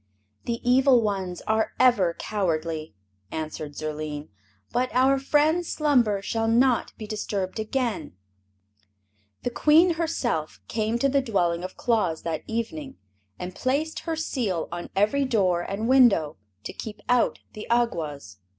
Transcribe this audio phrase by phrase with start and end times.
[0.45, 2.95] "The evil ones are ever cowardly,"
[3.31, 4.29] answered Zurline,
[4.71, 8.13] "but our friend's slumber shall not be disturbed again."
[9.43, 12.97] The Queen herself came to the dwelling of Claus that evening
[13.37, 18.37] and placed her Seal on every door and window, to keep out the Awgwas.